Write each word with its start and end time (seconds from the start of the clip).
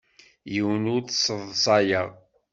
Yiwen 0.53 0.89
ur 0.95 1.01
t-sseḍsayeɣ. 1.03 2.09